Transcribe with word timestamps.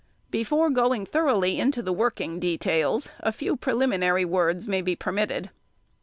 Before 0.31 0.71
going 0.71 1.05
thoroughly 1.05 1.59
into 1.59 1.83
the 1.83 1.93
working 1.93 2.39
details 2.39 3.11
a 3.19 3.31
few 3.31 3.55
preliminary 3.55 4.25
words 4.25 4.67
may 4.67 4.81
be 4.81 4.95
permitted. 4.95 5.51